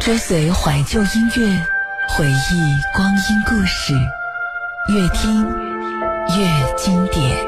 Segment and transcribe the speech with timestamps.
[0.00, 1.66] 追随怀旧音乐，
[2.08, 3.92] 回忆光阴故事，
[4.88, 5.46] 越听
[6.38, 7.38] 越经典。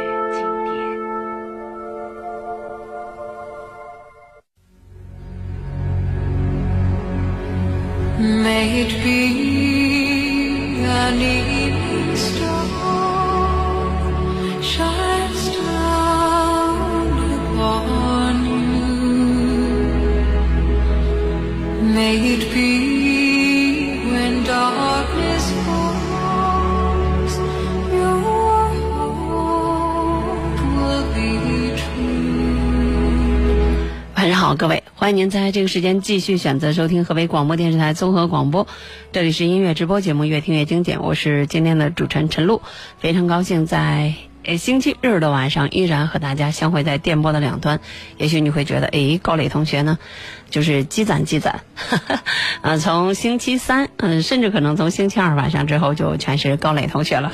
[8.20, 9.21] May it be
[35.02, 38.68] 欢迎您在这个时间继续选择收听河北广播电视台综合广播，
[39.10, 42.62] 这里是音乐直播节目《越听越经典》，我是今天的主持人陈露，
[43.00, 44.14] 非常高兴在
[44.44, 47.80] 诶星期日的晚上依然和大家相会在电波的两端。
[48.16, 49.98] 也许你会觉得，诶，高磊同学呢，
[50.50, 51.62] 就是积攒积攒，
[52.62, 57.32] 呃，从星期三，嗯、甚至可能从星期二晚上之后就全是高磊同学了。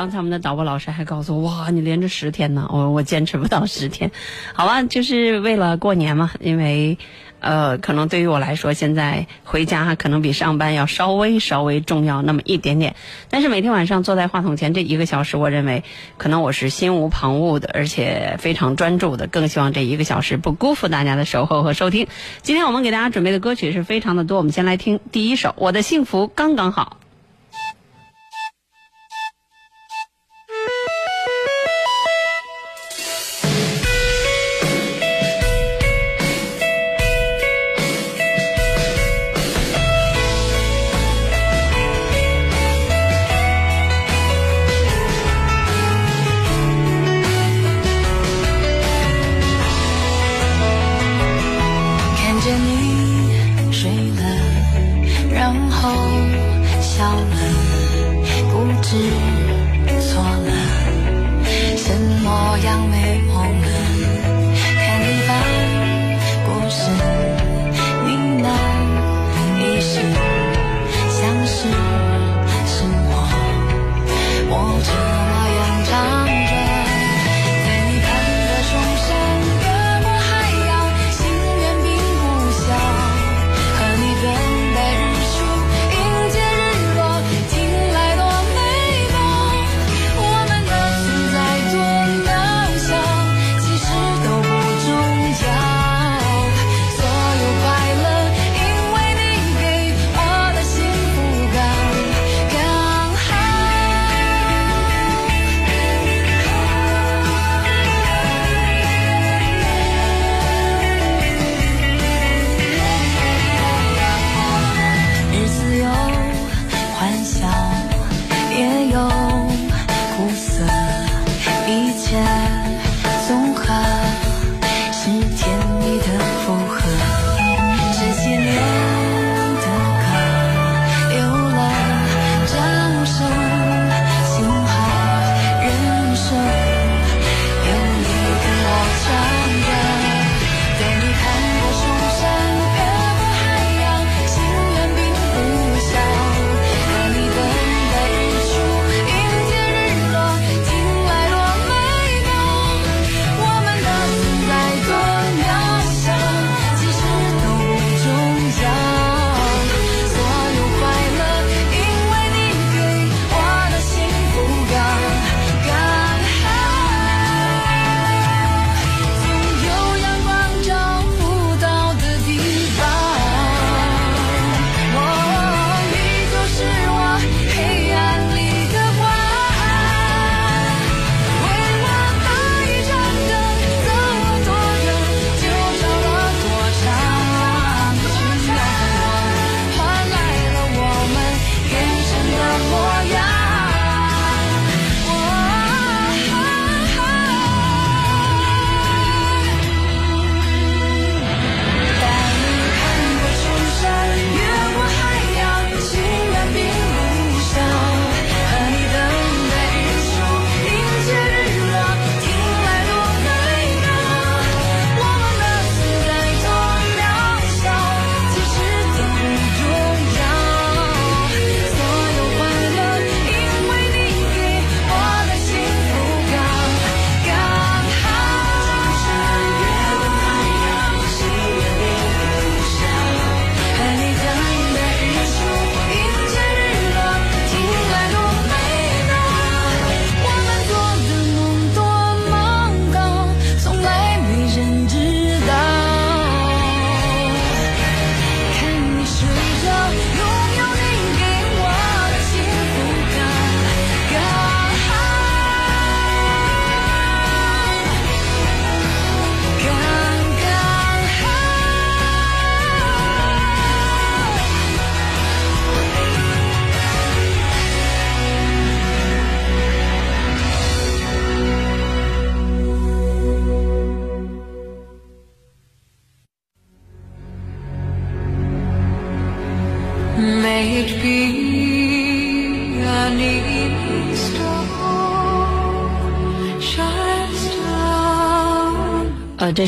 [0.00, 4.10] 刚才我们的导播老师还告诉我，哇，你连着十天呢，我我坚持不到十天，
[4.54, 6.96] 好吧，就是为了过年嘛，因为，
[7.40, 12.96] 呃，可能对于我来说，现在回家可能比上班要稍微稍微重要那么一点点，
[13.28, 15.84] 但是每天晚上坐在话筒前这一个小时，我认为
[16.16, 22.06] 可能我是心无旁骛的，而且非常专注的，更希望这一个小时不辜负大家的守候和收听。
[22.40, 26.96] 今天我们给大家准备的歌曲是非常的多，我们先来听第一首《我的幸福刚刚好》。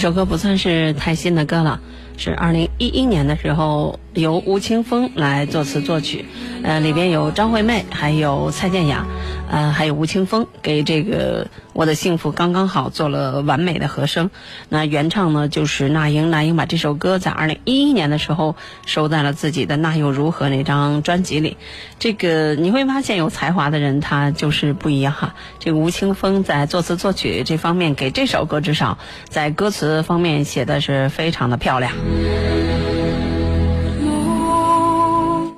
[0.02, 1.80] 首歌不算是太新的歌了，
[2.16, 6.24] 是二零一一年的时候由吴青峰来作词作曲，
[6.64, 9.06] 呃，里边有张惠妹，还有蔡健雅，
[9.52, 11.44] 呃，还有吴青峰给这个
[11.74, 14.30] 《我的幸福刚刚好》做了完美的和声。
[14.70, 18.56] 那原唱呢就是那英，那英把这首歌在二零一一年的时候
[18.86, 21.58] 收在了自己的《那又如何》那张专辑里。
[21.98, 25.34] 这个你会发现有才华的人他就是不一样哈。
[25.58, 28.96] 这个吴青峰在作词作曲这方面给这首歌至少
[29.28, 31.92] 在歌词方面写的是非常的漂亮。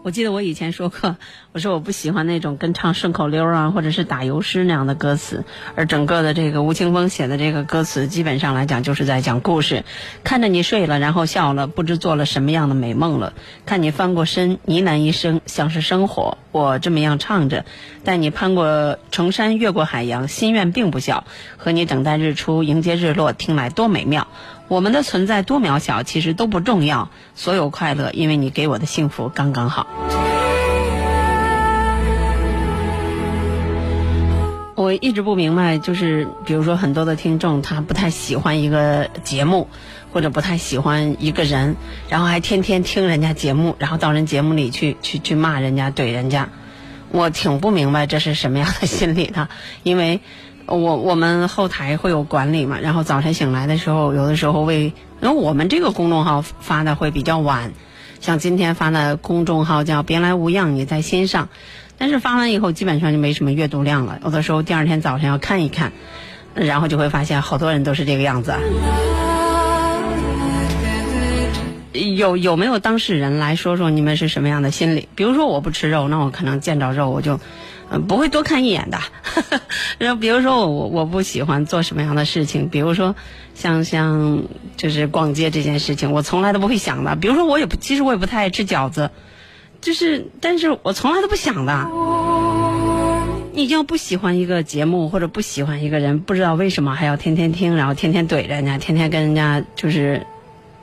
[0.04, 1.16] 我记得我以前说过，
[1.52, 5.46] 我说我不喜欢那种跟唱顺口溜啊，或者是打油诗那样的歌词，
[5.76, 9.86] 而整个的这个吴青峰写的这个歌词，基本上来讲就是在讲故事。
[10.22, 13.32] 看着你睡了，然后笑了，不知做了什么样的美梦了。
[13.64, 16.36] 看你翻过身，呢喃一声，像是生活。
[16.52, 17.64] 我这么样唱着，
[18.04, 21.24] 带你攀过重山，越过海洋，心愿并不小。
[21.56, 24.28] 和你等待日出，迎接日落，听来多美妙。
[24.66, 27.10] 我们的存在多渺小，其实都不重要。
[27.34, 29.86] 所有快乐，因为你给我的幸福刚刚好。
[34.74, 39.68] 我一直不明白，就是比如说很多的听众，他不太喜欢一个节目，
[40.12, 41.76] 或者不太喜欢一个人，
[42.08, 46.48] 然后还天天听人家节目，然后到人节目里去去去骂人家、怼人家。
[47.10, 49.50] 我挺不明白这是什么样的心理的，
[49.82, 50.20] 因为。
[50.66, 57.72] 我我们后台会有管理嘛，然后早晨醒来的时候，有的时候为，因为我们这个公众号发的会比较晚，
[58.20, 61.50] 像今天发的公众号叫“别来无恙”，你在心上，
[61.98, 64.18] 但是发完以后基本上就没什么阅读量了。
[64.24, 65.92] 有的时候第二天早晨要看一看，
[66.54, 68.54] 然后就会发现好多人都是这个样子。
[71.92, 75.08] 有有没有当事人来说说你们是什么样的心理？
[75.14, 77.38] 比如说我不吃肉，那我可能见着肉我就。
[78.02, 78.98] 不会多看一眼的。
[79.98, 83.14] 然后比如说我我不喜欢做什么样的事情，比如说
[83.54, 84.42] 像像
[84.76, 87.16] 就是逛街这件事情，我从来都不会想的。
[87.16, 89.10] 比如说我也不，其实我也不太爱吃饺子，
[89.80, 91.88] 就是但是我从来都不想的。
[93.56, 100.26] 你就不喜欢一个节目或者不喜欢一个人，不知道为什么还要天天听，然后天天怼人家，天天跟人家就是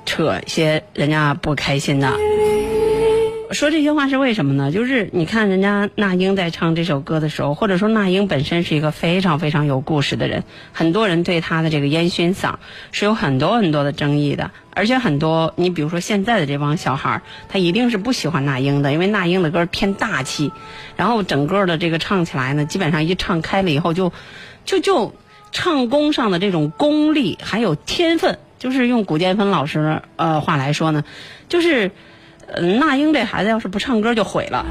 [0.05, 2.09] 扯一些人家不开心的。
[3.53, 4.71] 说这些话是为什么呢？
[4.71, 12.55] 就是你看人家那英在唱这首歌的时候，或者说那英本身是一个非常非常有故事的人，很多人对她的这个烟熏嗓
[12.91, 20.53] 是有很多很多的争议的，而且很多你比如说现在的这帮小孩他一定是不喜欢那英的，因为那英的歌偏大气，
[20.95, 24.13] 然后整个的这个唱起来呢，基本上一唱开了以后就
[24.63, 25.13] 就就
[25.51, 31.03] 唱功上的这种功力还有天分，就是用古建芬老师呃话来说呢，
[31.49, 31.91] 就是。
[32.53, 34.65] 嗯那英这孩子要是不唱歌就毁了，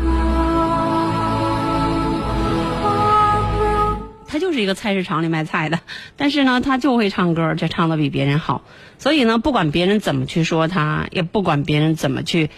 [4.27, 5.81] 他就是一个菜市场里卖菜的，
[6.17, 8.63] 但是呢，他就会唱歌，这唱的比别人好。
[8.99, 12.51] 所以呢，不管别人怎么去说他，也不管别人怎么去。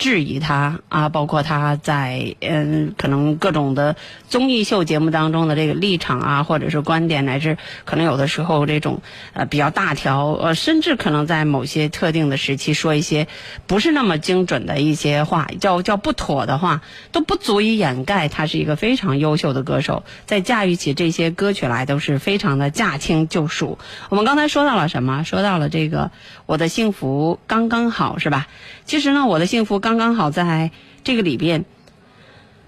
[0.00, 3.96] 质疑他啊，包括他在嗯，可能各种的
[4.30, 9.02] 综艺秀节目当中的这个立场啊，或者是观点，乃至可能有的时候这种
[9.34, 13.28] 呃比较大条，呃，甚至可能在某些特定的时期说一些
[13.66, 16.80] 不是那么精准的一些话，叫叫不妥的话，
[17.12, 23.78] 都不足以掩盖他是一个非常优秀的歌手，在驾驭起这些歌曲来都是非常的驾轻就熟。
[24.08, 25.24] 我们刚才说到了什么？
[25.24, 26.10] 说到了这个
[26.46, 28.46] 我的幸福刚刚好，是吧？
[28.86, 30.70] 其实呢，我的幸福刚刚刚好，在
[31.02, 31.64] 这个里边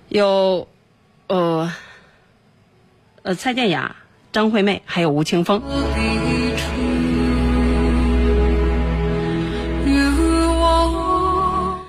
[0.08, 0.66] 有
[1.28, 1.72] 呃
[3.22, 3.94] 呃蔡健雅、
[4.32, 5.62] 张惠妹，还有吴青峰。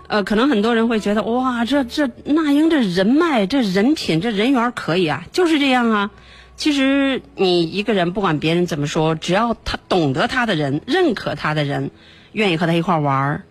[0.07, 6.11] 呃，可能很多人会觉得，哇，这这那英这人脉、这人品、这人缘可以啊，就是这样啊。
[6.55, 11.89] 其实你一个人，不管别人怎么说，只要他懂得他的人、认可他的人、
[12.33, 13.43] 愿意和他一块玩儿。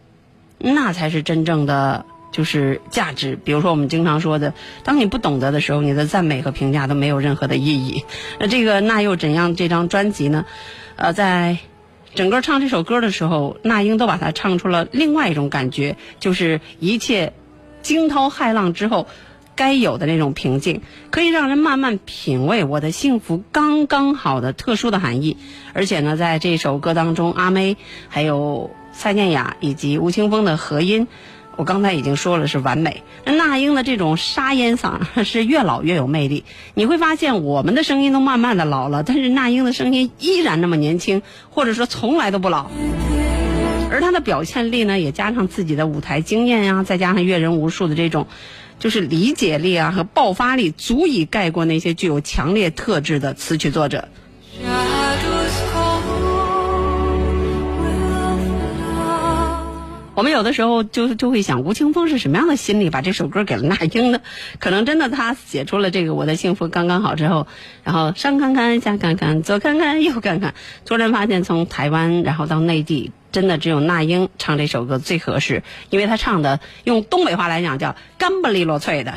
[0.63, 3.37] 那才是真正的就是价值。
[3.37, 4.55] 比如说我们经常说的，
[4.85, 8.05] 当你不懂得的时候，你的赞美和评价都没有任何的意义。
[8.39, 9.57] 那这个那又怎样？
[9.57, 10.47] 这张专辑呢？
[10.97, 11.59] 呃，在
[12.15, 17.33] 整个唱这首歌的时候，那英都把它唱出了另外一种感觉，就是一切
[17.83, 19.09] 惊涛骇浪之后
[19.55, 25.37] 该有的那种平静，可以让人慢慢品味我的幸福刚刚好的特殊的含义。
[25.75, 27.77] 而且呢，在这首歌当中，阿妹
[28.09, 28.71] 还有。
[28.93, 31.09] 蔡健雅以及吴青峰的合音，
[31.57, 33.03] 我刚才已经说了是完美。
[33.25, 36.45] 那那英的这种沙烟嗓 是越老越有魅力。
[36.75, 42.71] 你会发现我们的声音都慢慢的老了，但是那英的声音依然那么年轻，或者说从来都不老。
[43.91, 48.27] 而她的表现力呢，也加上自己的舞台经验呀，再加上阅人无数的这种，
[48.79, 54.09] 就是理解力啊和爆发力，足以盖过那些具有强烈特质的词曲作者。
[60.23, 64.21] 我们有的时候就就会想，吴青峰是什么样的心理，把这首歌给了那英呢？
[64.61, 67.49] 可能真的他写出了这个《我的幸福刚刚好》之后，
[67.83, 79.15] 然后上看看下看看左看看右看看，突然发现从台湾然后到内地，真的只有那英唱这首歌最合适，因为他唱的用东北话来讲叫干巴利落脆的。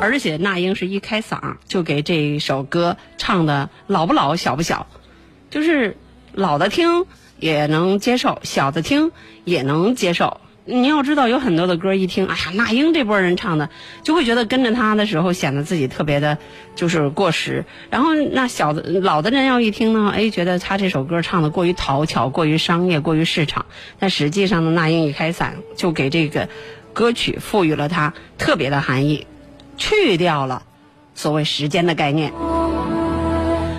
[0.00, 4.86] 而且那英是一开嗓就给这首歌唱的老不老小不小，
[5.50, 5.96] 就是
[6.32, 7.04] 老的听
[7.38, 9.12] 也能接受，小的听
[9.44, 10.40] 也能接受。
[10.70, 13.70] 你要知道，有很多的歌一听，哎呀，那英这波人唱的，
[14.02, 16.36] 就会觉得跟着他的时候显得自己特别的，
[16.74, 17.64] 就是过时。
[17.88, 23.64] 然后那小的老的人要一听呢，哎，觉得他这首歌唱的过于讨巧、过于商业、过于市场。
[23.98, 26.50] 但实际上呢，那英一开嗓就给这个
[26.92, 29.26] 歌曲赋予了它特别的含义。
[29.78, 30.64] 去掉了
[31.14, 32.34] 所谓时间的概念，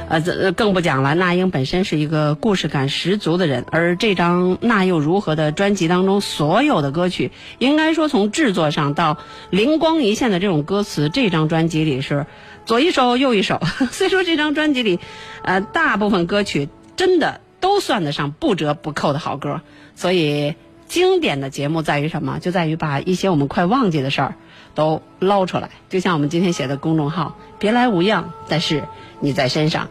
[0.10, 1.14] 呃，这更不讲了。
[1.14, 9.20] 那英本身是一个故事感十足的人，而这张《那又如何》的专辑当中，所有的歌曲，应该说从制作上到
[9.52, 12.26] 灵光一现的这种歌词，这张专辑里是
[12.66, 13.62] 左一首右一首。
[13.92, 15.00] 所以说，这张专辑里，
[15.44, 19.62] 呃，大部分歌曲真的都算得上不折不扣的好歌。
[19.96, 20.56] 所以，
[20.90, 22.40] 经典的节目在于什么？
[22.40, 24.36] 就在于把一些我们快忘记的事儿。
[24.76, 28.84] 都捞出来，就像我们今天写的公众号“别来无恙”，但是
[29.20, 29.90] 你在身上，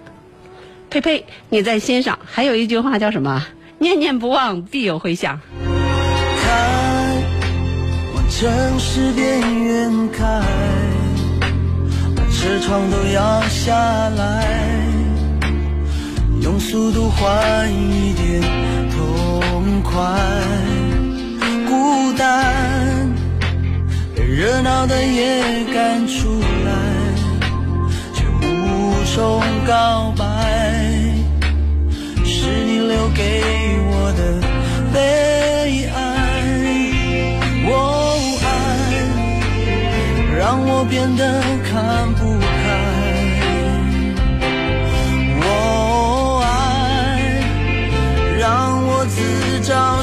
[0.88, 2.18] 呸呸，你在心上。
[2.24, 3.44] 还有一句话叫什么？
[3.78, 5.40] 念念不忘，必有回响。
[6.42, 7.16] 看，
[8.14, 10.24] 往城市边缘开，
[12.16, 13.74] 把车窗都摇下
[14.10, 14.46] 来，
[16.40, 18.40] 用速度换一点
[18.90, 20.00] 痛快，
[22.18, 23.14] 孤单。
[24.16, 26.72] 热闹的夜赶出来，
[28.12, 30.24] 却无从告白。
[32.24, 33.22] 是你留给
[33.86, 34.20] 我的
[34.92, 34.96] 悲
[35.94, 35.96] 哀。
[37.64, 37.70] 我
[38.42, 38.46] 爱
[40.36, 42.46] 让我变得看不开。
[45.40, 45.46] 我
[46.44, 46.46] 爱
[48.38, 48.42] 让
[48.86, 50.02] 我自找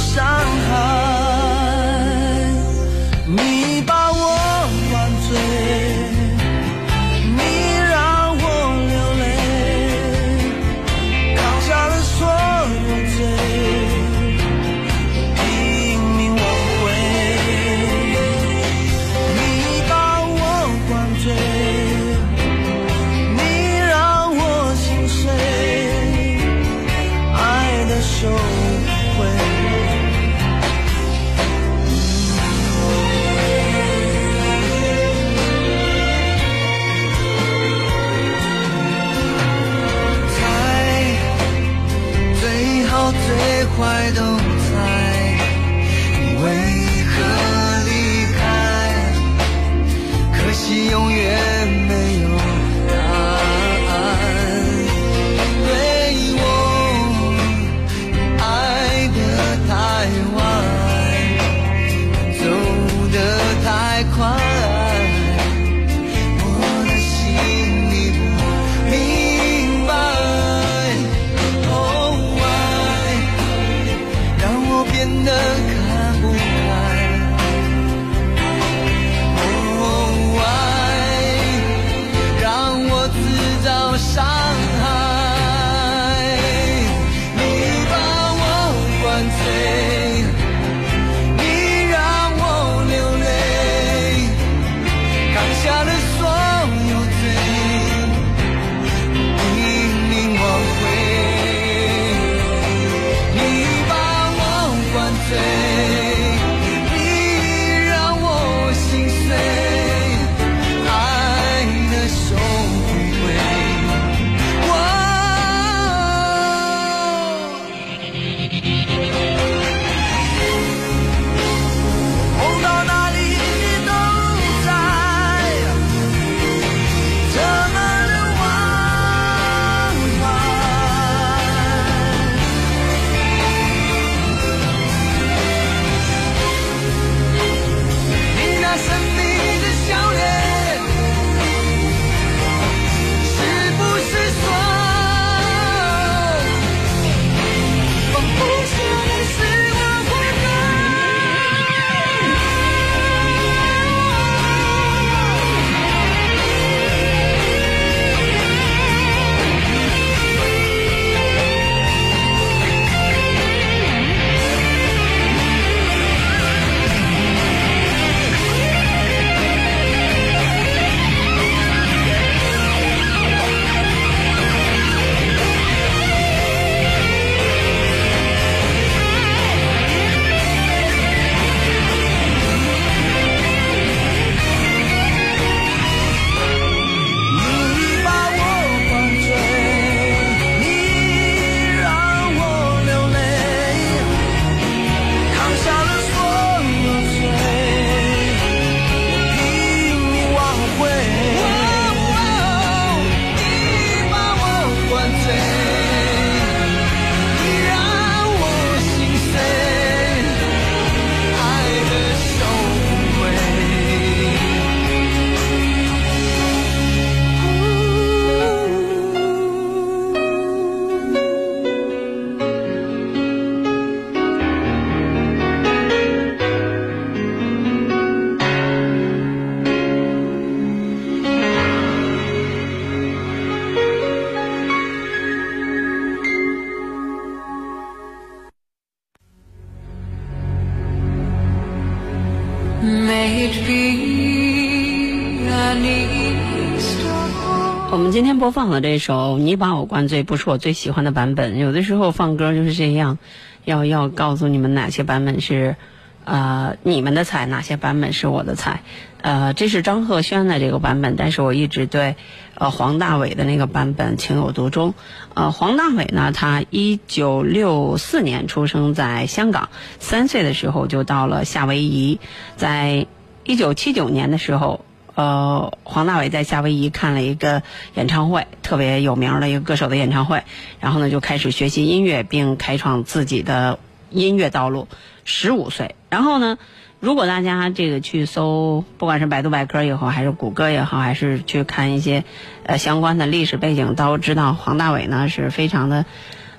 [248.56, 253.18] 放的这首《你把我灌醉》不是我最喜欢的版本，有的时候放歌就是这样，
[253.66, 255.76] 要要告诉你们哪些版本是，
[256.24, 258.84] 呃，你们的菜，哪些版本是我的菜。
[259.22, 262.16] 呃，这是张赫宣的这个版本，但是我一直对，
[262.54, 264.94] 呃，黄大炜的那个版本情有独钟。
[265.34, 269.68] 呃，黄大炜呢，他一九六四年出生在香港，
[270.00, 272.22] 三岁的时候就到了夏威夷，
[272.56, 273.06] 在
[273.44, 274.86] 一九七九年的时候。
[275.16, 280.44] 呃，黄大炜在夏威夷看了一个演唱会，特别有名的一个歌手的演唱会，
[280.82, 284.90] 然后呢就开始学习音乐，并开创自己的音乐道路。
[285.24, 286.58] 十五岁，然后呢，
[287.00, 292.26] 如果大家这个去搜，不管是百度百科也好，还是谷歌也好，还是去看一些
[292.66, 296.06] 呃相关的历史背景，都知道黄大炜呢是非常的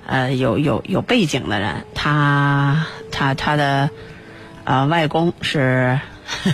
[0.07, 1.85] 呃有有有背景的人。
[1.93, 3.91] 他他他的
[4.63, 5.99] 呃外公是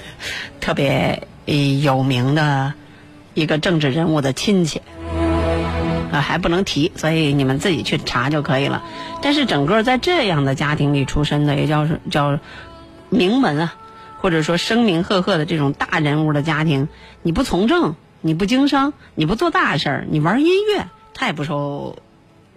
[0.60, 1.28] 特别。
[1.45, 2.73] 有名的
[3.34, 4.82] 一个政治人物的亲戚，
[6.12, 8.82] 啊还不能提，所以你们自己去查就可以了。
[9.21, 12.39] 但是整个在这样的家庭里出身的，也叫叫
[13.10, 13.75] 名门啊，
[14.19, 16.88] 或者说声名赫赫的这种大人物的家庭，
[17.21, 21.97] 你不从政，你不经商，你不做大事儿，你玩音乐，太不受，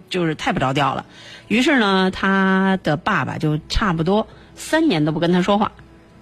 [0.09, 1.05] 就是太不着调了。
[1.49, 5.73] 于是呢，他的爸爸就差不多三年都不跟他说话。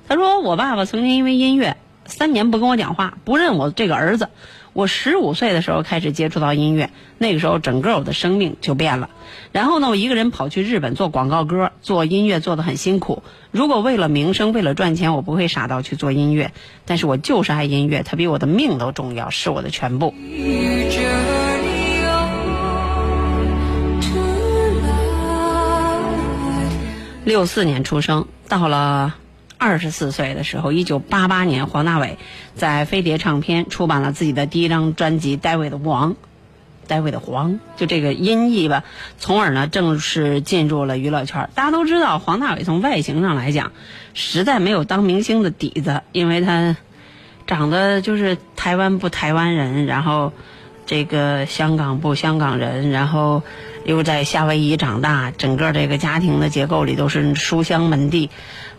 [0.07, 4.29] 他说：“我爸爸曾经因为音乐。”三年不跟我讲话，不认我这个儿子。
[4.73, 9.09] 我十五岁的时候开始接触到音乐，那个时候整个我的生命就变了。
[9.53, 13.23] 然后呢，我一个人跑去日本做广告歌，做音乐做得很辛苦。
[13.51, 16.51] 如果为了名声，为了赚钱，我不会傻到去做音乐。
[16.83, 20.13] 但是我就是爱音乐，它比我的命都重要，是我的全部。
[27.23, 29.15] 六四年出生，到了。
[29.57, 32.17] 二十四岁的时候，一九八八年，黄大炜
[32.55, 36.13] 在飞碟唱片出版了自己的第一张专辑《大卫的王》
[36.87, 38.83] 大卫的黄，就这个音译吧。
[39.17, 41.49] 从而呢，正式进入了娱乐圈。
[41.55, 43.71] 大家都知道，黄大炜从外形上来讲，
[44.13, 46.75] 实在没有当明星的底子，因为他
[47.47, 50.31] 长得就是台湾不台湾人，然后
[50.85, 53.41] 这个香港不香港人，然后
[53.85, 58.29] 又在夏威夷长大，整个这个家庭的结构里都是书香门第。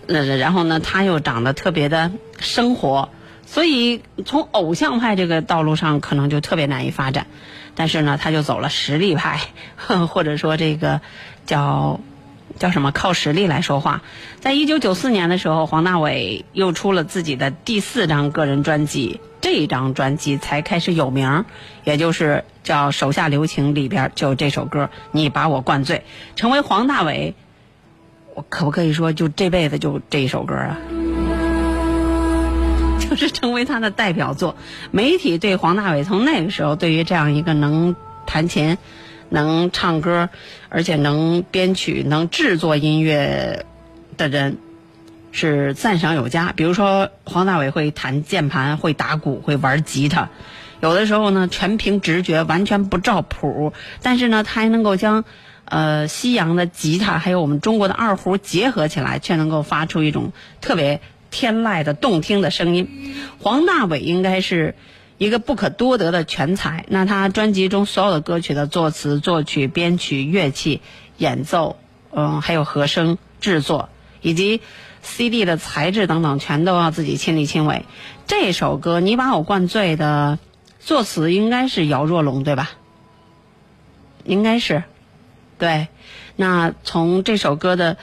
[0.07, 3.09] 呃，然后呢，他又长得特别的生活，
[3.45, 7.27] 所以从偶像派这个道路上可能就特别难以发展。
[7.75, 9.41] 但是呢，他就走了实力派，
[10.09, 11.01] 或者说这个
[11.45, 12.01] 叫
[12.59, 14.01] 叫什么靠实力来说话。
[14.41, 21.45] 在一九九四年的时候，黄大炜又出了自己的第四张个人专辑，这张专辑才开始有名，
[21.85, 25.99] 也就是叫《手下留情》里边就这首歌《你把我灌醉》，
[26.35, 27.35] 成为黄大炜。
[28.37, 30.77] 我可不可以说，就这辈子就这一首歌啊，
[33.01, 34.57] 就是成为他的代表作。
[34.91, 37.97] 媒体对黄大炜从那个时候对于这样一个能
[38.27, 38.77] 弹琴、
[39.31, 40.29] 能唱歌，
[40.69, 43.65] 而且能编曲、能制作音乐
[44.19, 44.59] 的人
[45.33, 46.53] 是赞赏有加。
[46.53, 50.29] 比如说，黄大炜会弹键盘、会打鼓、会玩吉他，
[50.83, 53.73] 有的时候呢全凭直觉，完全不照谱，
[54.03, 55.25] 但是呢他还能够将。
[55.67, 61.01] 呃，西洋的吉他还有我们中国的二胡结合起来，却能够发出一种特别
[61.31, 63.17] 天籁的动听的声音。
[63.41, 64.77] 黄大炜应该是
[65.19, 66.85] 一个不可多得的全才。
[66.89, 70.81] 那他专辑中所有的歌曲的作词、作曲、编曲、乐器
[71.19, 71.77] 演奏，
[72.13, 73.89] 嗯，还有和声制作
[74.23, 74.61] 以及
[75.03, 77.85] CD 的材质等等，全都要自己亲力亲为。
[78.29, 80.39] 这首歌《你把我灌醉》的
[80.79, 82.71] 作词应该是姚若龙，对吧？
[84.25, 84.85] 应该是。
[85.59, 85.89] 对，
[86.37, 87.97] 那从这首歌的，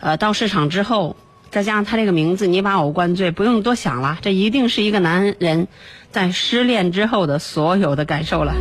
[0.00, 1.16] 呃，到市场之后，
[1.50, 5.68] 再加上他这个名字，你把我灌醉，不用多想了，这一定是一个男人
[6.10, 8.54] 在失恋之后的所有的感受了。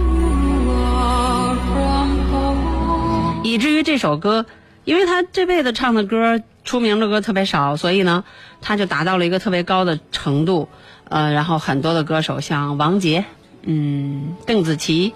[3.46, 4.46] 以至于这首歌，
[4.84, 8.26] 因为他这辈子唱的歌出名的歌特别少，所以呢，
[8.62, 10.68] 他就达到了一个特别高的程度。
[11.08, 13.26] 呃，然后很多的歌手像王杰，
[13.62, 15.14] 嗯，邓紫棋，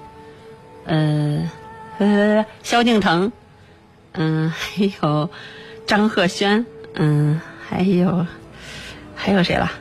[0.85, 1.49] 呃。
[1.99, 3.31] 呃，萧敬腾，
[4.13, 5.29] 嗯，还有
[5.87, 8.27] 张赫宣，嗯，还有
[9.15, 9.71] 还有谁了？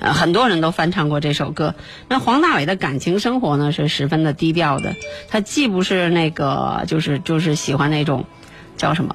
[0.00, 1.74] 呃，很多人都翻唱过这首歌。
[2.08, 4.96] 那黄大炜的感情生活呢，是十分的低调的。
[5.28, 8.24] 他既不是那个，就是就是喜欢那种
[8.76, 9.14] 叫什么，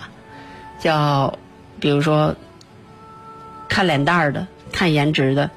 [0.80, 1.38] 叫
[1.82, 2.36] 比如说
[3.68, 5.52] 看脸蛋儿的、看颜值的。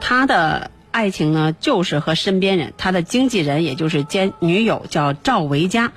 [0.00, 0.70] 他的。
[0.94, 5.90] 爱情呢，就是和身边人，他的经纪人也就是兼女友叫赵维佳，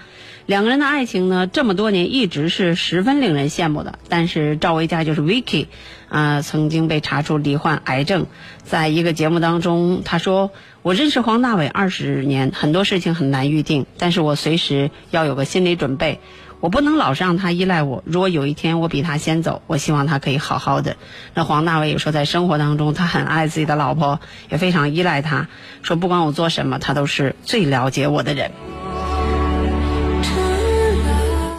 [0.47, 3.99] 两个人的爱情呢，这么多年一直是十分令人羡慕的。
[4.09, 5.67] 但是赵维佳就是 Vicky，
[6.09, 8.25] 啊、曾经被查出罹患癌症。
[8.63, 10.49] 在一个节目当中，他说
[10.81, 16.19] ：“我认识黄大炜二十年，很多事情很难预定，但是我随时要有个心理准备。
[16.59, 18.03] 我不能老是让他依赖我。
[18.05, 20.97] 如果有一天我比他先走，我希望他可以好好的。”
[21.35, 25.47] 那黄大炜也说，在生活当中，他很爱自己的老婆，也非常依赖她。
[25.83, 28.51] 说不管我做什么，他都是最了解我的人。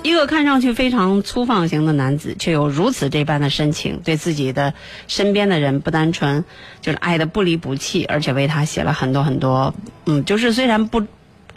[0.02, 4.74] 一个看上去非常粗放型的男子，却有如此这般的深情，对自己的
[5.06, 6.44] 身边的人不单纯
[6.80, 9.74] 就是爱的不离不弃，而且为他写了很多很多，
[10.06, 11.06] 嗯，就是虽然不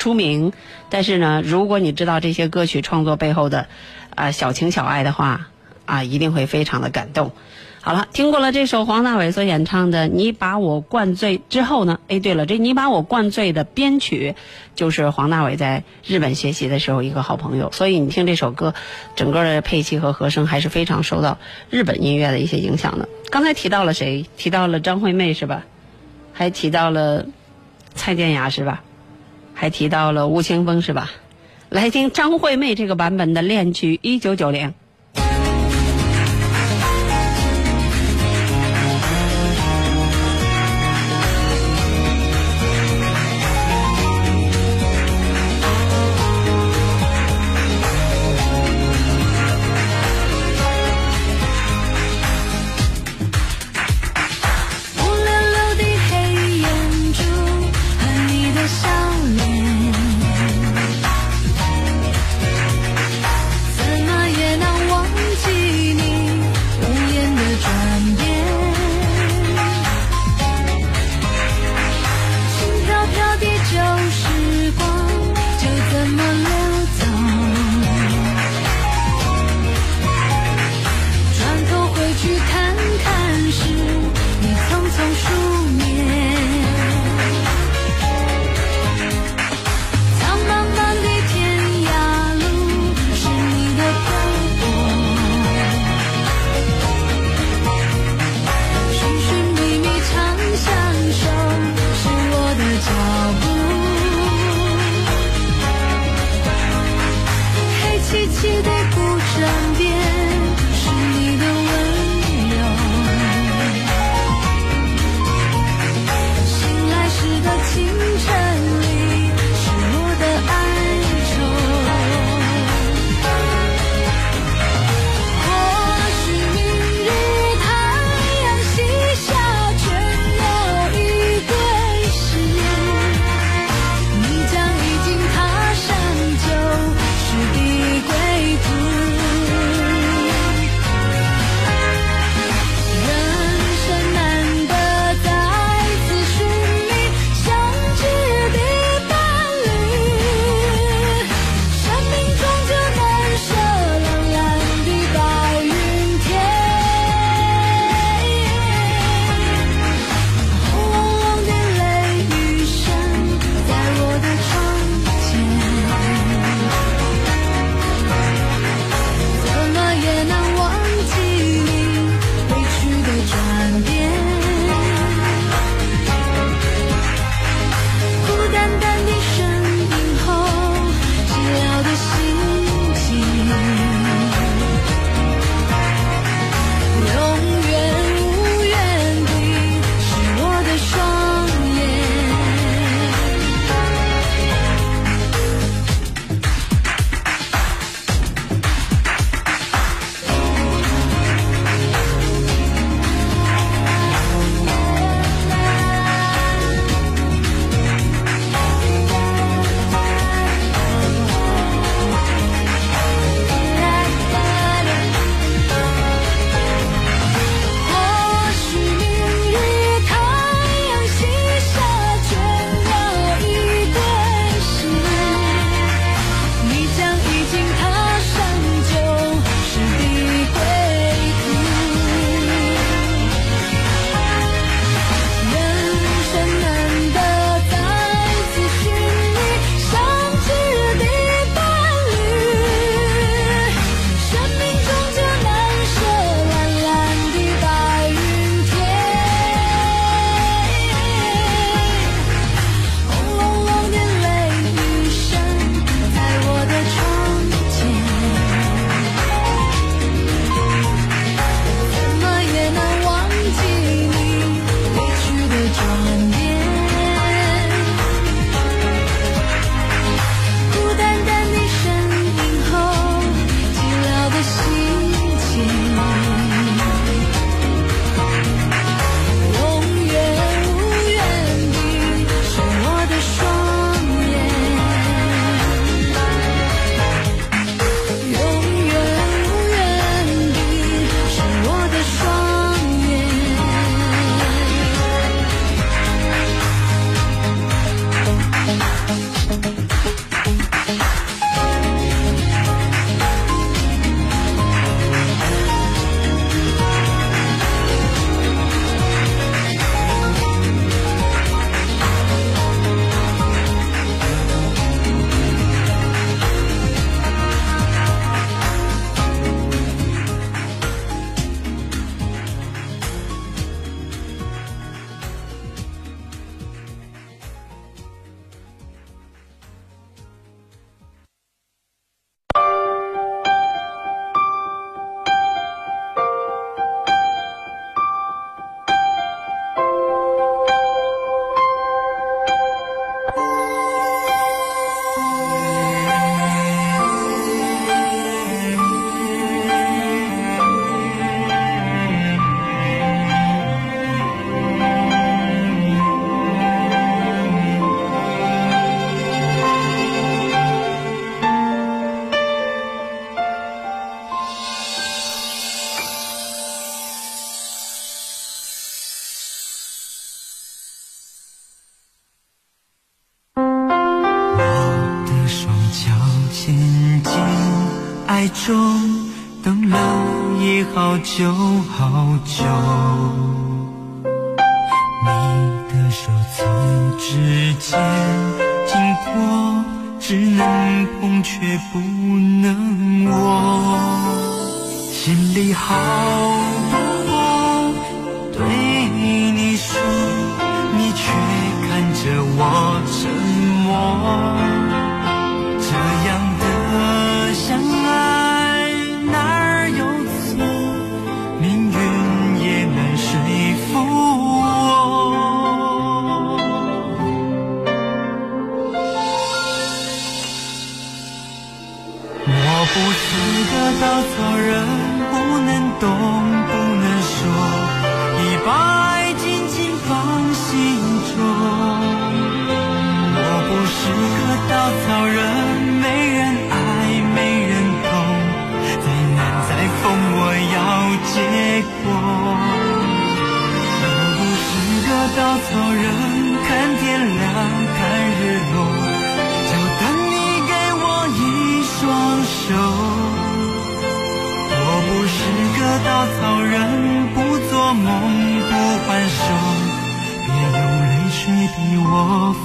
[0.02, 0.52] 出名，
[0.90, 3.68] 但是呢，如果你知道这些歌曲创作背后的
[4.16, 5.50] 啊、小情小爱的话，
[5.86, 7.32] 啊，一定会非常的感动。
[7.82, 14.34] 好了，听过了这首黄大炜所演唱的《你把我灌醉》之后呢，哎，对了，这《你把我灌醉》的编曲
[14.74, 18.74] 就是黄大炜在日本学习的时候一个好朋友，所以你听这首歌，
[19.16, 21.38] 整个的配器和和声还是非常受到
[21.70, 23.08] 日本音乐的一些影响的。
[23.30, 24.26] 刚才提到了谁？
[24.36, 25.64] 提到了张惠妹是吧？
[26.34, 27.28] 还提到了
[27.94, 28.82] 蔡健雅是吧？
[29.62, 31.12] 还提到了吴青峰是吧？
[31.70, 34.70] 来听张惠妹这个版本的《恋曲一九九零》。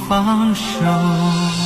[0.08, 1.65] 放手。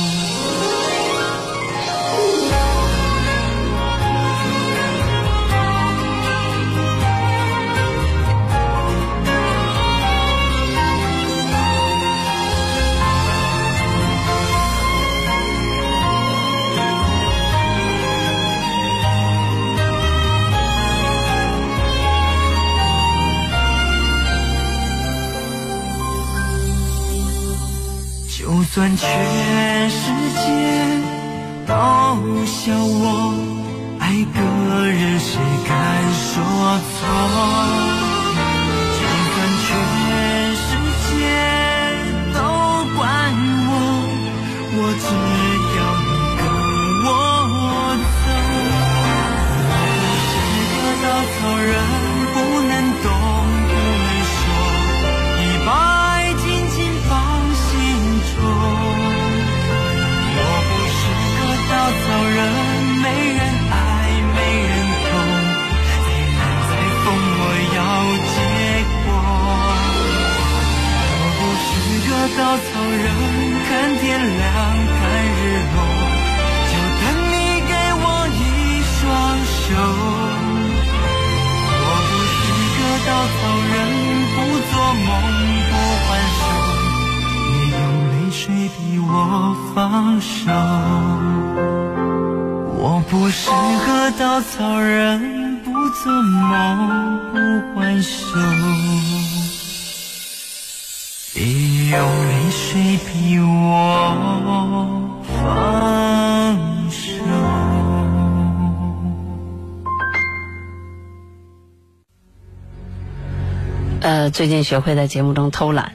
[114.31, 115.93] 最近学会在节目中偷懒，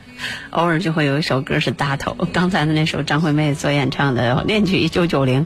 [0.50, 2.14] 偶尔就会有一首歌是大头。
[2.32, 5.42] 刚才的那首张惠妹所演唱的《恋曲一九九零》，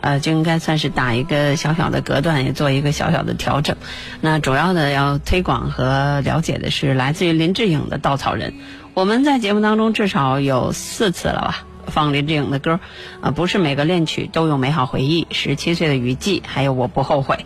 [0.00, 3.76] 呃，就应该算是打一个小小的隔断，也做一个小小的调整。
[4.20, 8.50] 那主要的要推广和了解的是来自于林志颖的《稻草人》。
[8.94, 12.80] 我们在节目当中至少有四次了吧，放林志颖的歌，
[13.20, 17.44] 啊、不是每个恋曲都有美好回忆，十七岁的雨季，还有我不后悔。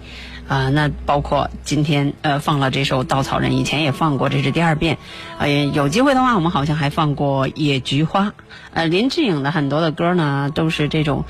[0.48, 4.96] 啊、那包括今天呃放了这首《稻草人》，以前也放过，这是第二遍。
[5.38, 8.26] 呃，有机会的话，我们好像还放过《野菊花》。
[8.72, 11.24] 呃，林志颖的很多的歌呢，都是这种，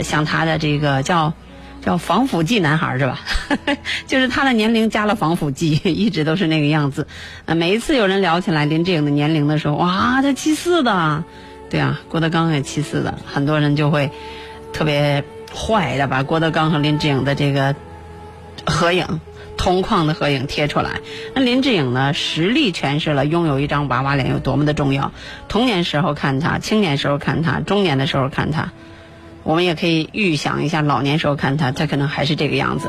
[0.00, 1.32] 像他的这个叫
[1.82, 3.20] 叫防腐剂男孩是吧？
[4.08, 7.06] 就是他的年龄加了防腐剂，一直都是那个样子。
[7.44, 11.22] 呃，每一次有人聊起来林志颖的年龄的时候，哇，他七四的，
[11.70, 14.10] 对啊，郭德纲也七四的，很多人就会
[14.72, 15.22] 特别
[15.54, 17.76] 坏的把郭德纲和林志颖的这个
[18.66, 19.20] 合影。
[19.56, 21.00] 同框的合影贴出来，
[21.32, 22.12] 那林志颖呢？
[22.12, 25.12] 实力诠释了拥有一张娃娃脸有多么的重要。
[25.48, 28.72] 童年时候看他，青年时候看他，中年的时候看他，
[29.44, 32.88] 我们也可以预想一下老年时候看他，他可能还是这个样子。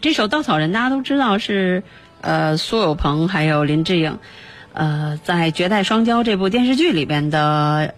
[0.00, 1.84] 这首《稻草人》大家都知道是
[2.20, 4.18] 呃苏有朋还有林志颖，
[4.72, 7.94] 呃在《绝代双骄》这部电视剧里边的，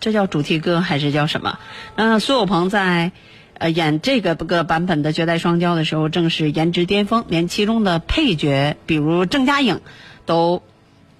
[0.00, 1.58] 这叫主题歌还是叫什么？
[1.96, 3.10] 那苏有朋在
[3.58, 9.80] 呃演这个个版本的《绝代双骄》的时候，正是颜值巅峰，连其中的配角，比如郑嘉颖，
[10.26, 10.62] 都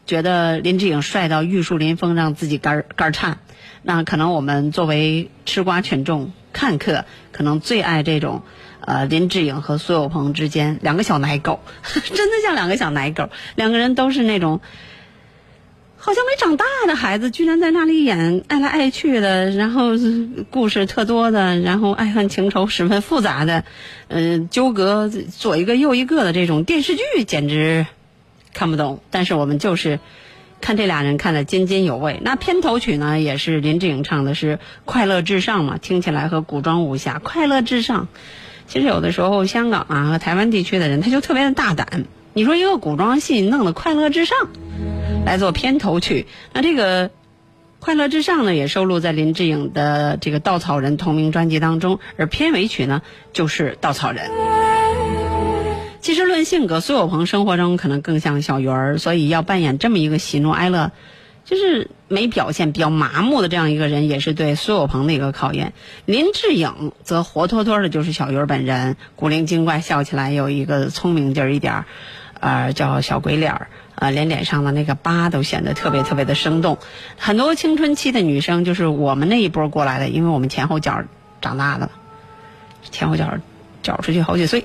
[0.07, 3.39] 觉得林志颖帅到玉树临风，让自己肝儿肝儿颤。
[3.83, 8.43] 那可能我们作为吃瓜群众看客，可能最爱这种，
[8.81, 14.61] 呃，林志颖和苏有朋之间两个小奶狗， 真的像两个小奶狗，两个人都是那种。
[16.05, 19.93] 好像没长大的孩子，居然在那里演爱来爱去的，然后
[20.51, 23.65] 故事特多的，然后爱恨情仇十分复杂的，
[24.09, 27.87] 嗯、纠葛左一个右一个的这种电视剧，简直
[28.53, 29.01] 看不懂。
[29.11, 29.99] 但是我们就是
[30.61, 32.21] 看这俩人看得津津有味。
[32.23, 38.09] 那片头曲呢，也是林志颖唱的是《快乐至上》嘛，听起来和古装武侠《快乐至上》。
[38.67, 42.05] 其实有的时候香港啊和台湾地区的人，他就特别的大胆。
[42.35, 44.37] 你说一个古装戏弄的《快乐至上》。
[45.25, 46.27] 来做片头曲。
[46.53, 47.09] 那这个
[47.81, 53.01] 《快乐至上》呢，也收录在林志颖的这个《稻草人》同名专辑当中，而片尾曲呢
[53.33, 54.31] 就是《稻草人》。
[56.01, 60.93] 其实论性格，苏有朋生活中可能更像小鱼儿，所以要扮演这么一个喜怒哀乐，
[61.47, 65.73] 就是没表现、比较麻木的这样一个人，也是对苏有朋的一个考验。
[66.05, 71.87] 林志颖则活脱脱的就是小鱼儿本人，古灵精怪，笑起来有一个聪明劲儿一点儿，
[72.45, 73.69] 呃，叫小鬼脸儿。
[73.95, 76.77] 呃，连脸上的那个疤都显得特别特别的生动。
[77.17, 81.03] 很多青春期的女生，就是我们那一波过来的，因为我们前后脚
[81.41, 81.89] 长大的，
[82.91, 83.39] 前后脚
[83.83, 84.65] 脚出去好几岁。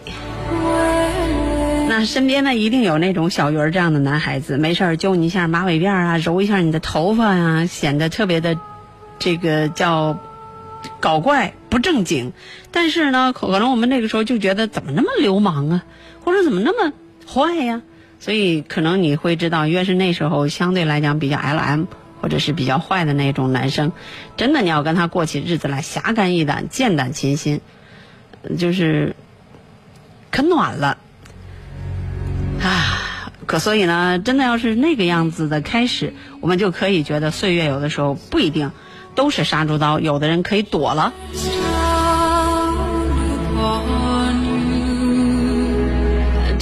[1.87, 8.57] 那身边呢，一定有那种小鱼儿这样的男孩子，没事儿揪你一下马尾辫啊，揉一下你的头发呀、显得特别的
[9.19, 10.19] 这个叫
[10.99, 12.33] 搞怪不正经。
[12.71, 15.83] 但是呢，可能我们那个时候就觉得怎么那么流氓啊，
[16.25, 16.93] 或者怎么那么
[17.31, 17.83] 坏呀、
[18.19, 21.85] 所以可能你会知道，越是那时候相对来讲比较 L.M.
[22.21, 23.93] 或者是比较坏的那种男生，
[24.35, 27.61] 真的你要跟他过起日子来，侠肝义胆、剑胆琴心，
[28.57, 29.15] 就是
[30.31, 30.97] 可暖了
[32.61, 33.31] 啊！
[33.45, 38.71] 可所以呢，真的要是那个样子的开始，我们就可以觉得岁月有的时候不一定
[39.15, 41.13] 都是杀猪刀，有的人可以躲了。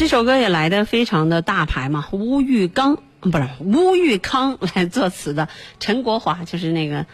[0.07, 5.49] 这首歌也来的非常的大牌嘛，乌玉刚不是乌玉康 来作词的，
[5.81, 7.05] 陈国华就是那个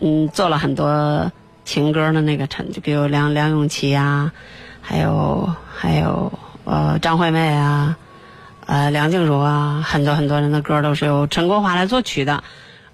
[0.00, 1.30] 嗯做了很多
[1.64, 4.32] 情歌的那个陈，就比如梁梁咏琪啊，
[4.80, 6.32] 还有还有
[6.64, 7.96] 呃张惠妹啊，
[8.66, 12.42] 呃梁静茹啊，很多很多人的歌都是由陈国华来作曲的，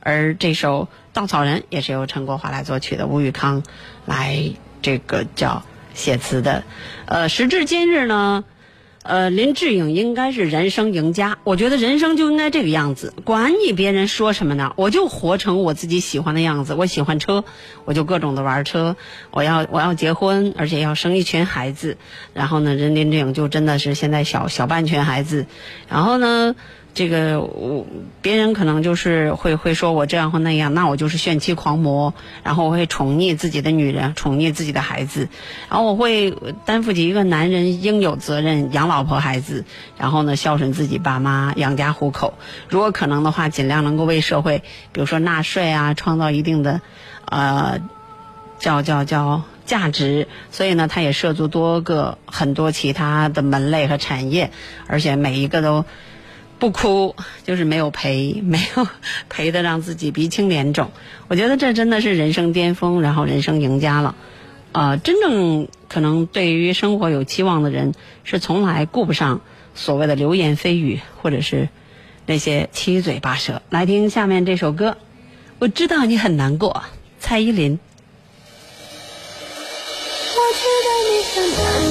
[0.00, 0.84] 而这首
[1.14, 3.62] 《稻草人》也是由陈国华来作曲的，吴玉康
[4.04, 4.38] 来
[4.82, 5.62] 这个叫
[5.94, 6.62] 写词的，
[7.06, 8.44] 呃时至今日呢。
[9.08, 11.38] 呃，林志颖应该是人生赢家。
[11.44, 16.74] 我觉得人生就应该这个样子，管你别人说什么呢，我就活成我自己喜欢的样子。
[16.74, 17.44] 我喜欢车，
[17.84, 18.96] 我就各种的玩车。
[19.30, 21.96] 我要我要结婚，而且要生一群孩子。
[22.34, 25.46] 然后呢，人林志颖就真的是现在小小半群孩子。
[25.88, 26.56] 然后呢，
[26.96, 27.86] 这个我
[28.22, 35.28] 别人可能就是会会说我这样或那样，那我就是炫妻狂魔，然后我会宠溺自己的女人，宠溺自己的孩子，
[35.68, 36.30] 然后我会
[36.64, 39.66] 担负起一个男人应有责任，养老婆孩子，
[39.98, 42.32] 然后呢孝顺自己爸妈，养家糊口。
[42.70, 46.80] 如果可能的话，尽量能够为社会，比如说纳税啊，创造一定的，
[47.26, 47.78] 呃，
[48.58, 49.42] 叫叫叫。
[49.66, 54.52] 价值，所以呢，他也涉足多个很多其他的门类和产业，
[54.86, 55.84] 而且每一个都
[56.58, 58.86] 不哭，就是没有赔，没有
[59.28, 60.90] 赔的让自己鼻青脸肿。
[61.28, 64.14] 我觉得这真的是人生巅峰，然后人生赢家了。
[64.72, 67.94] 呃，真正可能对于生活有期望的人，
[68.24, 69.40] 是从来顾不上
[69.74, 71.68] 所谓的流言蜚语，或者是
[72.26, 73.62] 那些七嘴八舌。
[73.70, 74.96] 来听下面这首歌，
[75.58, 76.84] 我知道你很难过，
[77.18, 77.78] 蔡依林。
[80.34, 81.85] 我知道你很难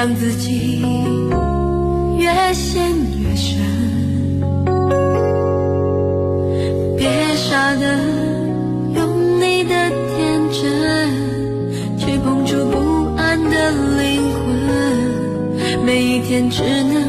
[0.00, 0.80] 让自己
[2.18, 2.84] 越陷
[3.20, 3.58] 越深
[6.96, 7.98] 别傻的
[8.94, 17.07] 用你的天真去碰触不安的灵魂每一天只能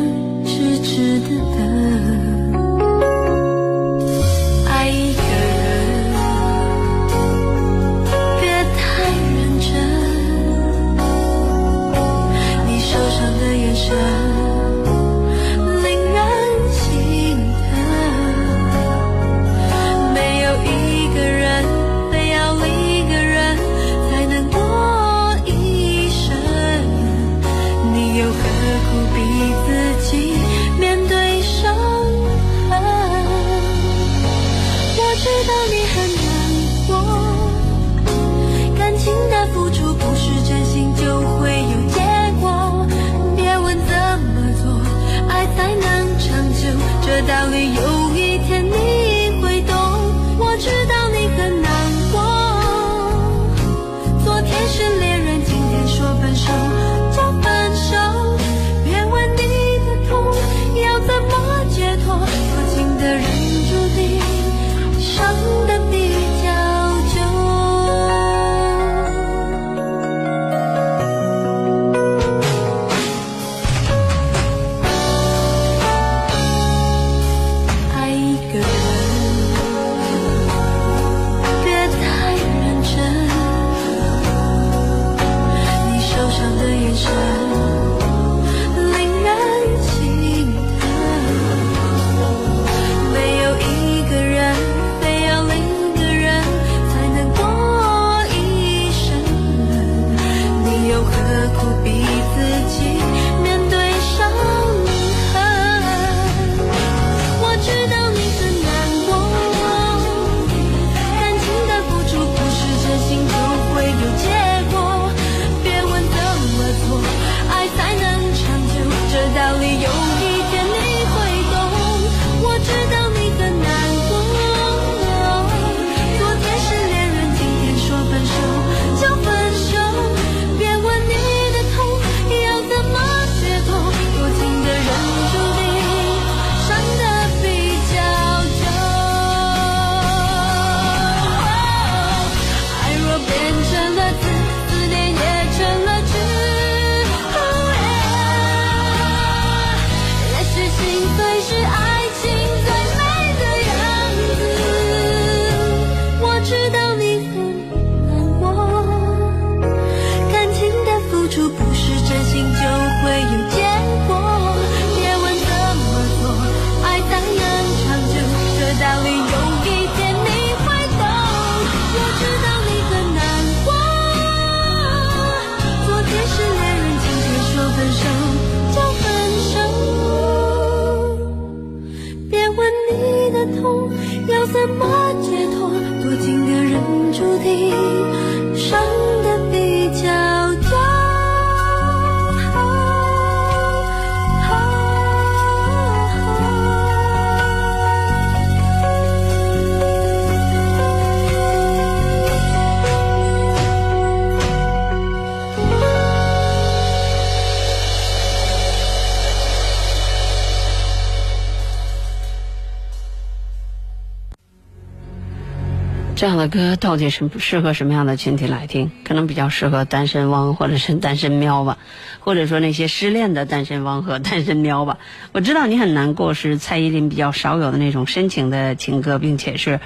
[216.30, 218.92] 样的歌到底是适合什么样的群体来听？
[219.04, 221.78] 可能比较适合单身汪或者是单身喵吧，
[222.20, 225.00] 或者说那些失恋的单身汪和单身喵吧。
[225.34, 229.80] 我知道你很难过，是蔡依林比较少有的那种深情的情歌，并且是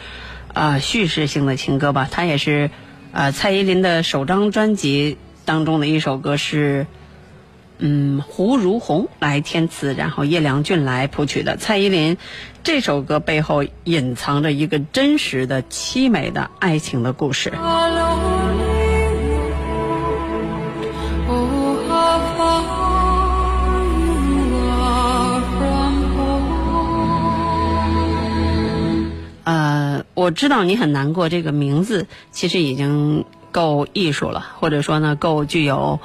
[0.54, 2.08] 呃叙事性的情歌吧。
[2.12, 2.70] 它也是
[3.14, 6.86] 呃蔡依林的首张专辑当中的一首歌是。
[7.86, 11.58] 嗯，胡如红来填词，然后叶良俊来谱曲的。
[11.58, 12.18] 蔡依林
[12.64, 17.52] 这首歌背后隐藏着一个真实的凄美的爱情的故事。
[29.44, 36.00] 呃，我知道你很难过，这个名字其实已经够艺术了，或者说呢，够具有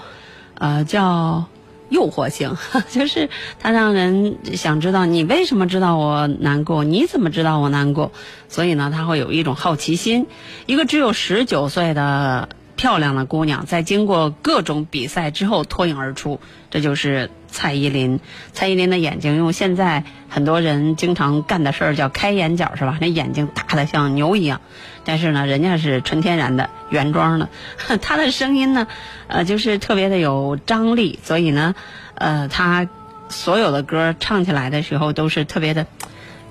[0.55, 1.45] 呃叫
[1.89, 2.57] 诱惑性，
[2.91, 3.29] 就是
[3.59, 8.13] 它让人想知道你为什么知道我难过，你怎么知道我难过，
[8.49, 10.27] 所以呢，他会有一种好奇心。
[10.67, 12.49] 一个只有十九岁的
[12.79, 18.21] 漂亮的姑娘，在经过各种比赛之后脱颖而出，这就是蔡依林。
[18.53, 22.97] 蔡依林的眼睛，用现在很多人经常干的事儿叫开眼角，是吧？
[23.01, 24.61] 那眼睛大的像牛一样，
[25.05, 27.49] 但是呢，人家是纯天然的原装的。
[28.01, 28.87] 她的声音呢，
[29.27, 31.75] 呃，就是特别的有张力，所以呢，
[32.15, 32.89] 呃，她
[33.29, 35.87] 所有的歌唱起来的时候都是特别的，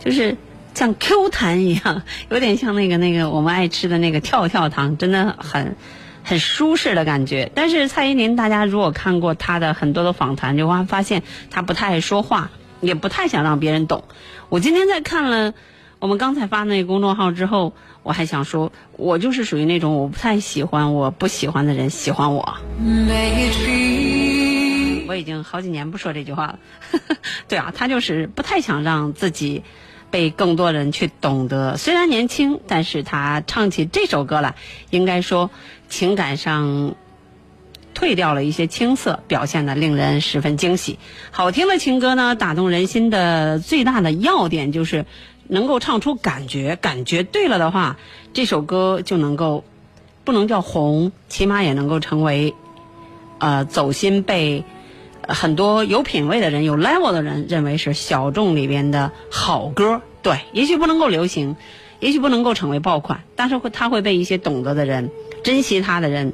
[0.03, 0.35] 就是。
[0.77, 5.75] 像 Q 弹一样，有点像那个那个我们爱吃的那个跳跳糖，真的很
[6.27, 7.49] 很舒适的感觉。
[7.55, 12.51] 但是蔡依林，大家如果看过她的很多的访谈，就会发现她不太爱说话，
[12.81, 14.03] 也不太想让别人懂。
[14.49, 15.53] 我今天在看了
[15.99, 17.73] 我们刚才发那个公众号之后，
[18.03, 22.57] 我还想说，我就是属于那种我不太喜欢我不喜欢的人喜欢我。
[25.07, 26.59] 我已经好几年不说这句话了。
[27.47, 29.63] 对啊，她就是不太想让自己
[30.09, 31.77] 被更多人去懂得。
[31.77, 34.55] 虽然年轻，但是他唱起这首歌来，
[34.89, 35.49] 应该说
[35.89, 36.95] 情感上
[37.93, 40.97] 褪掉了一些青涩，表现的令人十分惊喜。
[41.31, 45.05] 好听的情歌呢，打动人心的最大的要点就是
[45.47, 47.97] 能够唱出感觉，感觉对了的话，
[48.33, 49.63] 这首歌就能够
[50.23, 52.53] 不能叫红，起码也能够成为
[53.39, 54.63] 呃走心被。
[55.27, 61.57] 很多有品位的人、有 level 的人认为是小众里边的好歌，对，也许不能够流行，
[61.99, 65.11] 也许不能够成为爆款，但是会它会被一些懂得的人、
[65.43, 66.33] 珍惜它的人，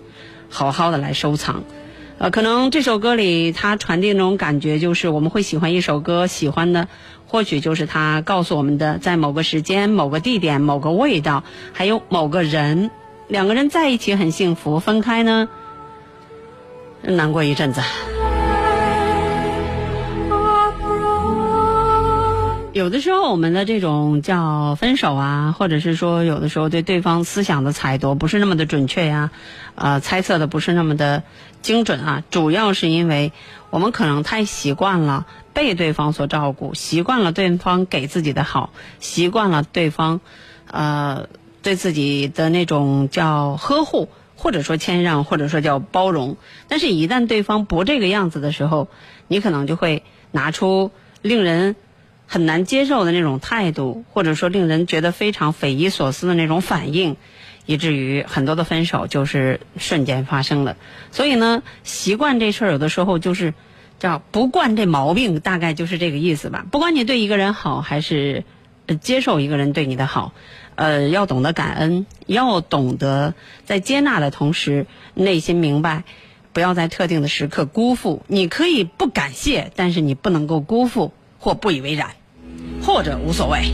[0.50, 1.64] 好好的来收藏。
[2.20, 6.88] 呃，可能这首歌里它传递那种感觉，就是我们会喜欢一首歌，喜欢的
[7.26, 12.92] 或许就是它告诉我们的，在某个时间、某个地点、某个味道，还有某个人，
[13.28, 15.50] 两个人在一起很幸福，分开呢，
[17.02, 17.82] 难过一阵子。
[22.74, 29.30] 有的时候，我们的这种叫分手啊，或者是说，有的时候对对方思想的采夺不是那么的准确呀，
[29.76, 31.22] 呃，猜测的不是那么的
[31.62, 33.32] 精准啊，主要是因为
[33.70, 40.20] 我们可能太习惯了被对方所照顾，习惯了对方给自己的好，习惯了对方，
[40.66, 41.28] 呃，
[41.62, 46.38] 对自己的那种叫呵护，或者说谦让，或者说叫包容。
[46.68, 48.88] 但是，一旦对方不这个样子的时候，
[49.28, 50.02] 你可能就会
[50.32, 50.90] 拿出
[51.22, 51.76] 令人。
[52.34, 57.16] 很难接受的那种态度，或者说令人觉得非常匪夷所思的那种反应，
[57.68, 60.76] 以至于很多的分手就是瞬间发生了。
[61.12, 63.54] 所以呢，习惯这事儿有的时候就是
[64.00, 66.66] 叫不惯这毛病，大概就是这个意思吧。
[66.72, 68.46] 不管你对一个人好，还是
[69.00, 70.34] 接受一个人对你的好，
[70.74, 76.04] 呃，要懂得感恩，要懂得在接纳的同时，内心明白，
[76.52, 78.24] 不要在特定的时刻辜负。
[78.26, 81.14] 你可以不感谢，但是你不能够辜负。
[81.40, 82.12] 或不以为然，
[82.82, 83.72] 或者无所谓，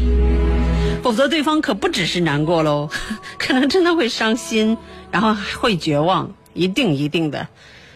[1.02, 2.90] 否则对方可不只是难过喽，
[3.38, 4.78] 可能真的会伤心，
[5.12, 7.48] 然后会绝望，一定一定的。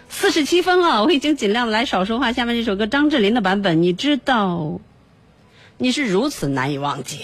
[0.10, 2.34] 四十七分了，我已经尽量来少说话。
[2.34, 4.80] 下面这首歌张智霖的版本，你知道，
[5.78, 7.22] 你是如此难以忘记。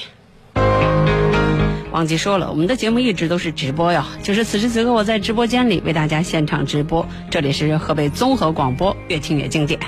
[1.92, 9.80] 忘记说了，我们的节目一直都是直播哟，就是此时此刻我在直播间里为大家现场直播，这里是河北综合广播，越听越经典。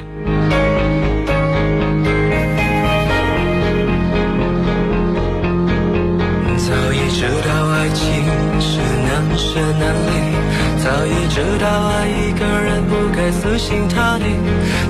[10.91, 14.25] 早已知道爱一个人不该死心塌地，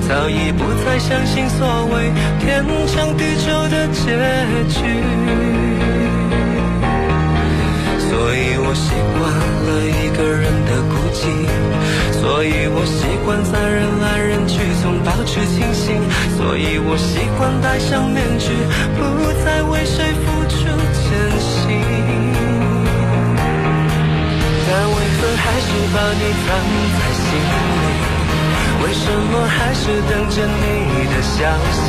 [0.08, 4.02] 早已不再相信所谓天长地久的结
[4.66, 4.82] 局。
[8.10, 9.30] 所以我习惯
[9.62, 11.22] 了一个人的孤寂，
[12.20, 16.02] 所以我习惯在人来人去中保持清醒，
[16.36, 18.50] 所以我习惯戴上面具，
[18.98, 20.02] 不再为谁
[25.94, 26.48] 把你藏
[26.96, 27.54] 在心里？
[28.82, 30.64] 为什么还是等着你
[31.12, 31.38] 的消
[31.70, 31.86] 息？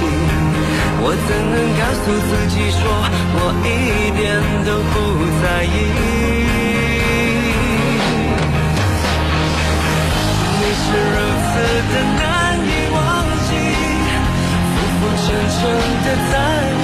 [1.05, 2.79] 我怎能告诉自己说
[3.35, 3.67] 我一
[4.19, 4.21] 点
[4.65, 4.95] 都不
[5.41, 5.75] 在意？
[10.59, 11.51] 你是如此
[11.91, 12.23] 的难
[12.59, 12.97] 以忘
[13.47, 13.51] 记，
[14.69, 15.59] 浮浮沉沉
[16.03, 16.33] 的在
[16.79, 16.83] 我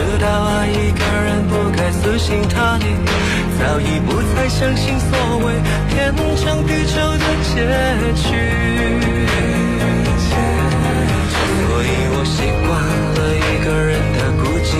[0.00, 2.86] 知道爱一个人不该死心塌地，
[3.58, 5.52] 早已不再相信所谓
[5.90, 7.52] 天长地久的结
[8.16, 8.24] 局。
[11.66, 11.86] 所以
[12.16, 12.70] 我习惯
[13.14, 14.72] 了一个人的孤寂，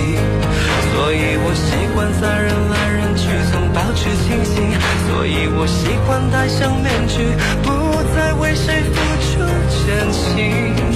[0.91, 4.73] 所以我习惯在人来人去中保持清醒，
[5.07, 7.69] 所以我习惯戴上面具，不
[8.17, 8.97] 再为谁付
[9.29, 9.45] 出
[9.87, 10.90] 真心。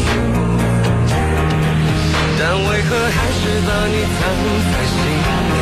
[2.46, 4.20] 但为何还是把你藏
[4.70, 4.94] 在心
[5.48, 5.52] 里？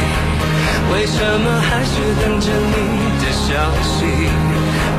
[0.92, 2.76] 为什么还是等着你
[3.22, 3.46] 的消
[3.84, 4.02] 息？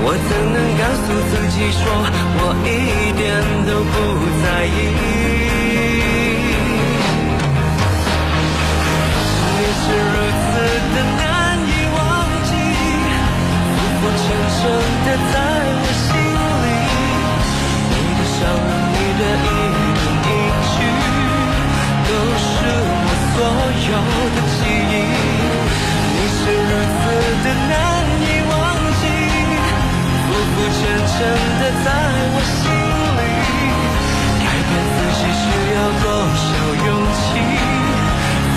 [0.02, 1.84] 我怎能告诉自己说
[2.40, 2.72] 我一
[3.20, 3.22] 点
[3.68, 3.94] 都不
[4.42, 4.72] 在意？
[9.60, 10.44] 你是如此
[10.96, 11.22] 的难
[11.68, 12.00] 以忘
[12.48, 12.52] 记，
[13.76, 14.26] 浮浮沉
[14.56, 14.62] 沉
[15.06, 15.08] 的
[31.16, 31.20] 深
[31.60, 31.90] 的在
[32.34, 32.62] 我心
[33.18, 33.22] 里
[34.42, 35.46] 改变自己需
[35.76, 36.06] 要多
[36.42, 36.52] 少
[36.88, 37.26] 勇气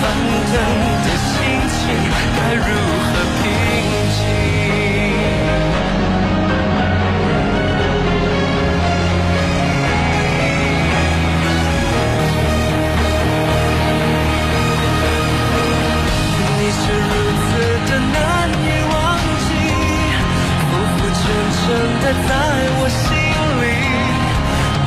[0.01, 0.03] 翻
[0.49, 0.53] 腾
[1.05, 1.31] 的心
[1.69, 1.77] 情
[2.35, 2.69] 该如
[3.05, 3.36] 何
[21.67, 22.31] 深的在
[22.79, 23.03] 我心
[23.59, 23.63] 里，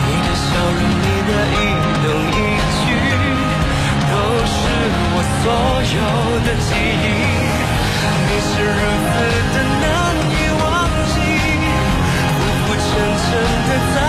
[0.07, 1.69] 你的笑容，你的一
[2.01, 2.41] 动一
[2.81, 2.89] 举，
[4.09, 4.13] 都
[4.49, 4.59] 是
[5.13, 5.45] 我所
[5.93, 6.01] 有
[6.41, 7.07] 的记忆。
[8.25, 9.13] 你是如此
[9.53, 9.85] 的难
[10.33, 10.65] 以忘
[11.13, 11.15] 记，
[12.33, 12.89] 浮浮沉
[13.27, 13.29] 沉
[13.69, 14.00] 的在。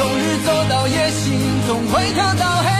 [0.00, 2.70] 从日走到夜，心总会跳到黑。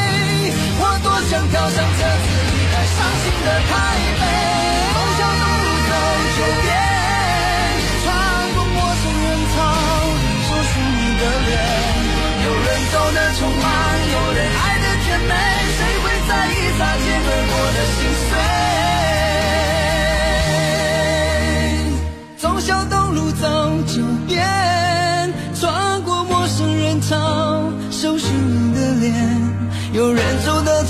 [0.80, 4.09] 我多想跳上车子离开伤心的台。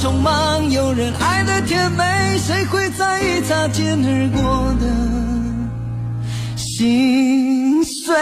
[0.01, 8.17] 匆忙有人爱的甜美谁会在意擦肩而过的心碎？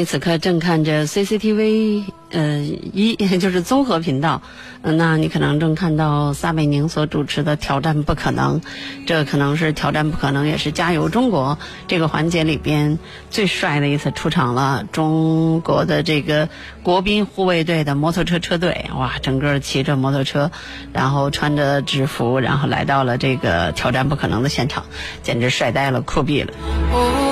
[0.00, 2.58] 你此刻正看着 CCTV 呃
[2.94, 4.40] 一， 就是综合频道，
[4.80, 8.58] 呃那你可能正看到撒贝宁所主持的《挑战不可能》，
[9.06, 12.98] 这可能是《挑战不可能》，也是《加油中国》这个环节里边
[13.28, 14.86] 最帅的一次出场了。
[14.90, 16.48] 中国的这个
[16.82, 20.50] 国宾护卫队的摩托车车队，哇，整个骑着摩托车，
[20.94, 24.82] 然后穿着制服，然后来到了这个《挑战不可能》的现场，
[25.22, 27.29] 简直帅呆了，酷毙了。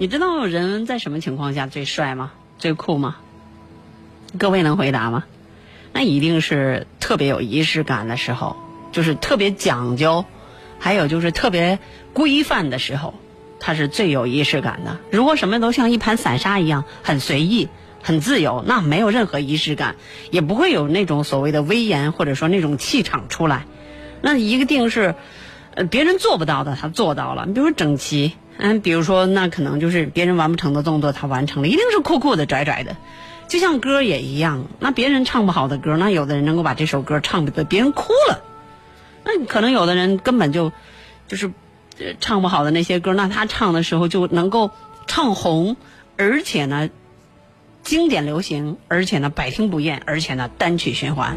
[0.00, 2.30] 你知道人在什么情况下最帅吗？
[2.56, 3.16] 最酷吗？
[4.38, 5.24] 各位能回答吗？
[5.92, 8.56] 那一定是特别有仪式感的时候，
[8.92, 10.24] 就是特别讲究，
[10.78, 11.80] 还有就是特别
[12.12, 13.14] 规范的时候，
[13.58, 14.98] 它是最有仪式感的。
[15.10, 17.68] 如果什么都像一盘散沙一样，很随意、
[18.00, 19.96] 很自由，那没有任何仪式感，
[20.30, 23.66] 也不会有那种所谓的威严或者说那种气场出来。
[24.22, 25.16] 那一定是，
[25.74, 27.46] 呃，别人做不到的，他做到了。
[27.46, 28.34] 你比如说整齐。
[28.58, 32.96] 嗯，比如说，那可能就是别人完不成的动作，他完成了，一定是酷酷的、拽拽的。
[33.46, 38.42] 就像歌也一样，那别人唱不好的歌，那有的人能够把这首歌唱的别人哭了。
[39.24, 40.72] 那可能有的人根本就
[41.28, 41.52] 就是
[42.20, 44.70] 唱不好的那些歌，那他唱的时候就能够
[45.06, 45.76] 唱红，
[46.16, 46.90] 而且呢
[47.82, 51.36] 经典流行，而且呢百听不厌，而且呢单曲循环。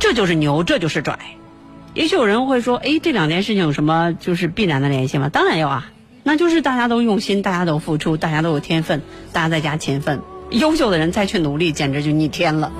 [0.00, 1.18] 这就是牛，这就是拽。
[1.94, 5.28] 也许有人会说，哎，这两件事情有什么就是必然的联系吗？
[5.30, 5.90] 当然有啊，
[6.28, 9.00] 那就是大家都用心，大家都付出，大家都有天分，
[9.32, 10.20] 大家在加勤奋，
[10.50, 12.70] 优秀的人再去努力，简直就逆天了。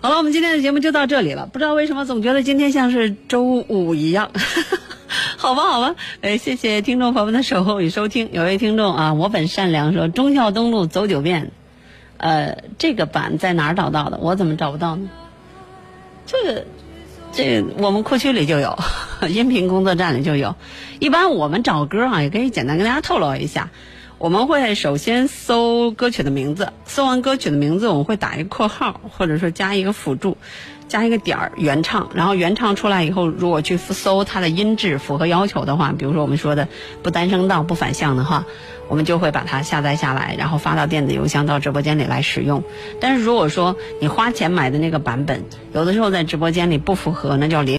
[0.00, 1.46] 好了，我们今天的节目就到这里了。
[1.46, 4.32] 不知道为什么总觉得今天像是周五一样，
[5.38, 5.94] 好吧，好吧。
[6.20, 8.30] 哎，谢谢听众朋友们的守候与收听。
[8.32, 11.52] 有位听众啊，我本善良说忠孝东路走九遍。
[12.16, 14.18] 呃，这个版在哪儿找到的？
[14.20, 15.08] 我怎么找不到呢？
[16.26, 16.64] 这个，
[17.34, 18.78] 这、我们库区里就有，
[19.28, 20.54] 音频工作站里就有。
[21.00, 23.70] 一般我们找歌啊，也可以简单跟大家透露一下。
[24.18, 30.38] 我们会首先搜歌曲的名字，搜完歌曲的名字，我们会打一个括号，或者说加一个辅助，
[30.94, 32.08] 加一个点儿原唱。
[32.14, 36.68] 然后原唱出来以后，如果去搜它的音质符合要求的话，比如说我们说的
[37.02, 38.46] 不单声道、不反向的话。
[38.86, 42.62] 我们就会把它下载下来，然后发到电子邮箱到直播间里来使用。
[43.00, 45.42] 但是如果说你花钱买的那个版本，
[45.72, 47.72] 有的时候在直播间里不符合，那叫连。